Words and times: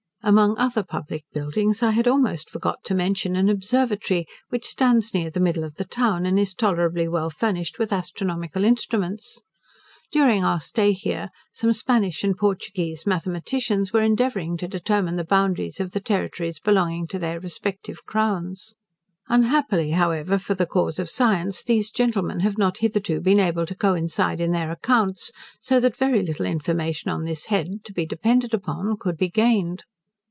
Among 0.23 0.55
other 0.59 0.83
public 0.83 1.23
buildings, 1.33 1.81
I 1.81 1.89
had 1.89 2.07
almost 2.07 2.47
forgot 2.47 2.83
to 2.83 2.93
mention 2.93 3.35
an 3.35 3.49
observatory, 3.49 4.27
which 4.49 4.67
stands 4.67 5.15
near 5.15 5.31
the 5.31 5.39
middle 5.39 5.63
of 5.63 5.77
the 5.77 5.83
town, 5.83 6.27
and 6.27 6.37
is 6.39 6.53
tolerably 6.53 7.07
well 7.07 7.31
furnished 7.31 7.79
with 7.79 7.91
astronomical 7.91 8.63
instruments. 8.63 9.41
During 10.11 10.45
our 10.45 10.59
stay 10.59 10.91
here, 10.91 11.29
some 11.53 11.73
Spanish 11.73 12.23
and 12.23 12.37
Portuguese 12.37 13.07
mathematicians 13.07 13.91
were 13.93 14.03
endeavouring 14.03 14.57
to 14.57 14.67
determine 14.67 15.15
the 15.15 15.23
boundaries 15.25 15.79
of 15.79 15.89
the 15.91 15.99
territories 15.99 16.59
belonging 16.59 17.07
to 17.07 17.17
their 17.17 17.39
respective 17.39 18.05
crowns. 18.05 18.75
Unhappily, 19.27 19.89
however, 19.89 20.37
for 20.37 20.53
the 20.53 20.67
cause 20.67 20.99
of 20.99 21.09
science, 21.09 21.63
these 21.63 21.89
gentleman 21.89 22.41
have 22.41 22.59
not 22.59 22.77
hitherto 22.77 23.21
been 23.21 23.39
able 23.39 23.65
to 23.65 23.73
coincide 23.73 24.39
in 24.39 24.51
their 24.51 24.69
accounts, 24.69 25.31
so 25.59 25.79
that 25.79 25.97
very 25.97 26.21
little 26.23 26.45
information 26.45 27.09
on 27.09 27.23
this 27.25 27.45
head, 27.45 27.83
to 27.83 27.91
be 27.91 28.05
depended 28.05 28.53
upon, 28.53 28.95
could 28.97 29.17
be 29.17 29.27
gained. 29.27 29.83